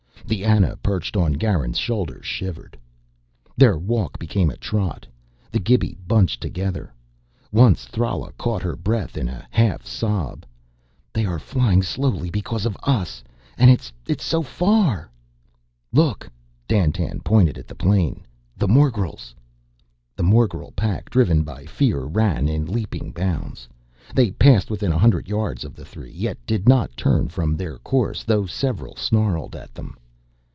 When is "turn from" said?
26.95-27.57